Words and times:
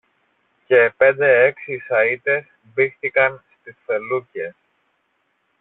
και 0.67 0.93
πέντε-έξι 0.97 1.77
σαίτες 1.79 2.45
μπήχθηκαν 2.61 3.43
στις 3.59 3.75
φελούκες 3.85 4.55